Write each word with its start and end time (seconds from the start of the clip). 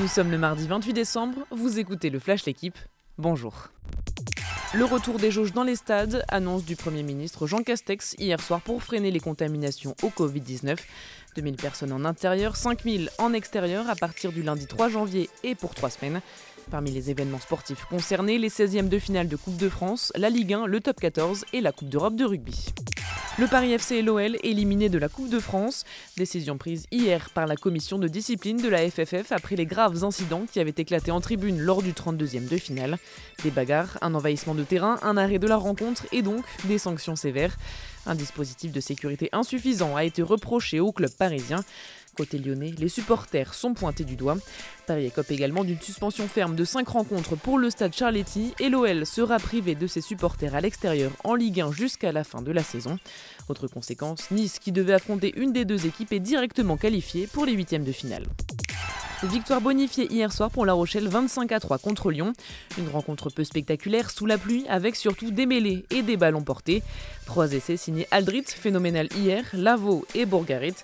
Nous 0.00 0.08
sommes 0.08 0.30
le 0.30 0.38
mardi 0.38 0.66
28 0.66 0.94
décembre, 0.94 1.46
vous 1.50 1.78
écoutez 1.78 2.08
le 2.08 2.18
Flash 2.18 2.46
L'équipe. 2.46 2.78
Bonjour. 3.18 3.68
Le 4.72 4.86
retour 4.86 5.18
des 5.18 5.30
jauges 5.30 5.52
dans 5.52 5.62
les 5.62 5.76
stades, 5.76 6.24
annonce 6.28 6.64
du 6.64 6.74
Premier 6.74 7.02
ministre 7.02 7.46
Jean 7.46 7.62
Castex 7.62 8.14
hier 8.18 8.40
soir 8.40 8.62
pour 8.62 8.82
freiner 8.82 9.10
les 9.10 9.20
contaminations 9.20 9.94
au 10.02 10.08
Covid-19. 10.08 10.78
2000 11.36 11.56
personnes 11.56 11.92
en 11.92 12.06
intérieur, 12.06 12.56
5000 12.56 13.10
en 13.18 13.34
extérieur 13.34 13.90
à 13.90 13.94
partir 13.94 14.32
du 14.32 14.42
lundi 14.42 14.66
3 14.66 14.88
janvier 14.88 15.28
et 15.44 15.54
pour 15.54 15.74
trois 15.74 15.90
semaines. 15.90 16.22
Parmi 16.70 16.92
les 16.92 17.10
événements 17.10 17.38
sportifs 17.38 17.84
concernés, 17.84 18.38
les 18.38 18.48
16e 18.48 18.88
de 18.88 18.98
finale 18.98 19.28
de 19.28 19.36
Coupe 19.36 19.58
de 19.58 19.68
France, 19.68 20.14
la 20.16 20.30
Ligue 20.30 20.54
1, 20.54 20.64
le 20.64 20.80
Top 20.80 20.98
14 20.98 21.44
et 21.52 21.60
la 21.60 21.72
Coupe 21.72 21.90
d'Europe 21.90 22.16
de 22.16 22.24
rugby. 22.24 22.72
Le 23.40 23.46
Paris 23.46 23.72
FC 23.72 23.94
et 23.94 24.02
l'OL 24.02 24.36
éliminés 24.42 24.90
de 24.90 24.98
la 24.98 25.08
Coupe 25.08 25.30
de 25.30 25.40
France. 25.40 25.84
Décision 26.18 26.58
prise 26.58 26.86
hier 26.90 27.30
par 27.30 27.46
la 27.46 27.56
commission 27.56 27.98
de 27.98 28.06
discipline 28.06 28.58
de 28.58 28.68
la 28.68 28.90
FFF 28.90 29.32
après 29.32 29.56
les 29.56 29.64
graves 29.64 30.04
incidents 30.04 30.44
qui 30.44 30.60
avaient 30.60 30.74
éclaté 30.76 31.10
en 31.10 31.22
tribune 31.22 31.58
lors 31.58 31.82
du 31.82 31.92
32e 31.92 32.46
de 32.46 32.58
finale. 32.58 32.98
Des 33.42 33.50
bagarres, 33.50 33.96
un 34.02 34.14
envahissement 34.14 34.54
de 34.54 34.62
terrain, 34.62 34.98
un 35.00 35.16
arrêt 35.16 35.38
de 35.38 35.46
la 35.46 35.56
rencontre 35.56 36.04
et 36.12 36.20
donc 36.20 36.44
des 36.64 36.76
sanctions 36.76 37.16
sévères. 37.16 37.56
Un 38.04 38.14
dispositif 38.14 38.72
de 38.72 38.80
sécurité 38.80 39.30
insuffisant 39.32 39.96
a 39.96 40.04
été 40.04 40.20
reproché 40.20 40.78
au 40.78 40.92
club 40.92 41.10
parisien. 41.10 41.64
Côté 42.16 42.38
lyonnais, 42.38 42.74
les 42.78 42.88
supporters 42.88 43.54
sont 43.54 43.74
pointés 43.74 44.04
du 44.04 44.16
doigt. 44.16 44.36
Paris 44.86 45.06
écope 45.06 45.30
également 45.30 45.64
d'une 45.64 45.80
suspension 45.80 46.26
ferme 46.28 46.56
de 46.56 46.64
5 46.64 46.88
rencontres 46.88 47.36
pour 47.36 47.58
le 47.58 47.70
stade 47.70 47.94
Charletti 47.94 48.52
et 48.58 48.68
l'OL 48.68 49.06
sera 49.06 49.38
privé 49.38 49.74
de 49.74 49.86
ses 49.86 50.00
supporters 50.00 50.54
à 50.54 50.60
l'extérieur 50.60 51.12
en 51.24 51.34
Ligue 51.34 51.60
1 51.60 51.72
jusqu'à 51.72 52.12
la 52.12 52.24
fin 52.24 52.42
de 52.42 52.52
la 52.52 52.62
saison. 52.62 52.98
Autre 53.48 53.68
conséquence, 53.68 54.30
Nice, 54.30 54.58
qui 54.58 54.72
devait 54.72 54.92
affronter 54.92 55.32
une 55.36 55.52
des 55.52 55.64
deux 55.64 55.86
équipes, 55.86 56.12
est 56.12 56.20
directement 56.20 56.76
qualifiée 56.76 57.26
pour 57.26 57.46
les 57.46 57.52
huitièmes 57.52 57.84
de 57.84 57.92
finale. 57.92 58.24
Victoire 59.22 59.60
bonifiée 59.60 60.10
hier 60.10 60.32
soir 60.32 60.50
pour 60.50 60.64
La 60.64 60.72
Rochelle 60.72 61.06
25 61.06 61.52
à 61.52 61.60
3 61.60 61.76
contre 61.76 62.10
Lyon. 62.10 62.32
Une 62.78 62.88
rencontre 62.88 63.28
peu 63.28 63.44
spectaculaire 63.44 64.10
sous 64.10 64.24
la 64.24 64.38
pluie 64.38 64.64
avec 64.66 64.96
surtout 64.96 65.30
des 65.30 65.44
mêlées 65.44 65.84
et 65.90 66.00
des 66.00 66.16
ballons 66.16 66.42
portés. 66.42 66.82
Trois 67.26 67.52
essais 67.52 67.76
signés 67.76 68.08
Aldrit, 68.12 68.44
phénoménal 68.46 69.08
hier, 69.14 69.44
Lavaux 69.52 70.06
et 70.14 70.24
Bourgarit. 70.24 70.74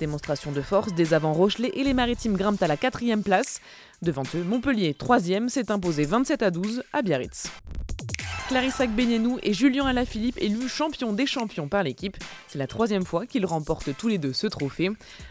Démonstration 0.00 0.50
de 0.50 0.60
force 0.60 0.92
des 0.92 1.14
avants 1.14 1.34
Rochelet 1.34 1.70
et 1.74 1.84
les 1.84 1.94
Maritimes 1.94 2.36
grimpent 2.36 2.62
à 2.64 2.66
la 2.66 2.76
quatrième 2.76 3.22
place. 3.22 3.60
Devant 4.02 4.24
eux, 4.34 4.42
Montpellier, 4.42 4.94
troisième, 4.94 5.48
s'est 5.48 5.70
imposé 5.70 6.04
27 6.04 6.42
à 6.42 6.50
12 6.50 6.82
à 6.92 7.02
Biarritz. 7.02 7.46
Clarissa 8.48 8.86
Benienou 8.86 9.38
et 9.42 9.54
Julien 9.54 9.86
Alaphilippe 9.86 10.36
élus 10.38 10.68
champion 10.68 11.14
des 11.14 11.24
champions 11.24 11.66
par 11.66 11.82
l'équipe. 11.82 12.18
C'est 12.46 12.58
la 12.58 12.66
troisième 12.66 13.06
fois 13.06 13.24
qu'ils 13.24 13.46
remportent 13.46 13.96
tous 13.96 14.08
les 14.08 14.18
deux 14.18 14.34
ce 14.34 14.46
trophée. 14.46 14.90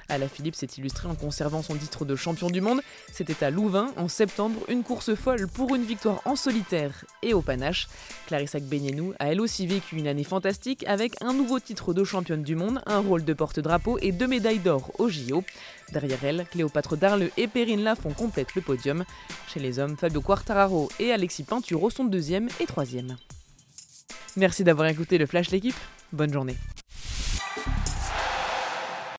Alaphilippe 0.09 0.55
s'est 0.55 0.69
illustré 0.77 1.07
en 1.07 1.13
conservant 1.13 1.61
son 1.61 1.75
titre 1.75 2.05
de 2.05 2.15
champion 2.15 2.49
du 2.49 2.59
monde. 2.59 2.81
C'était 3.11 3.45
à 3.45 3.51
Louvain 3.51 3.91
en 3.97 4.07
septembre, 4.07 4.59
une 4.67 4.81
course 4.81 5.13
folle 5.13 5.47
pour 5.47 5.75
une 5.75 5.83
victoire 5.83 6.21
en 6.25 6.35
solitaire 6.35 7.05
et 7.21 7.35
au 7.35 7.41
panache. 7.41 7.87
Clarissa 8.25 8.59
Benienou 8.59 9.13
a 9.19 9.27
elle 9.27 9.41
aussi 9.41 9.67
vécu 9.67 9.95
une 9.95 10.07
année 10.07 10.23
fantastique 10.23 10.83
avec 10.87 11.13
un 11.21 11.33
nouveau 11.33 11.59
titre 11.59 11.93
de 11.93 12.03
championne 12.03 12.43
du 12.43 12.55
monde, 12.55 12.81
un 12.87 12.99
rôle 12.99 13.23
de 13.23 13.33
porte-drapeau 13.33 13.99
et 14.01 14.11
deux 14.11 14.27
médailles 14.27 14.57
d'or 14.57 14.91
au 14.97 15.07
JO. 15.07 15.43
Derrière 15.93 16.23
elle, 16.23 16.45
Cléopâtre 16.49 16.97
Darle 16.97 17.29
et 17.37 17.47
Perrine 17.47 17.83
Lafont 17.83 18.13
complètent 18.13 18.55
le 18.55 18.61
podium. 18.61 19.05
Chez 19.47 19.59
les 19.59 19.77
hommes, 19.77 19.95
Fabio 19.95 20.21
Quartararo 20.21 20.89
et 20.99 21.11
Alexis 21.11 21.43
Pinturo 21.43 21.91
sont 21.91 22.03
deuxième 22.03 22.49
et 22.59 22.65
troisième. 22.65 23.15
Merci 24.35 24.63
d'avoir 24.63 24.87
écouté 24.87 25.19
le 25.19 25.27
Flash 25.27 25.51
l'équipe. 25.51 25.75
Bonne 26.11 26.33
journée. 26.33 26.55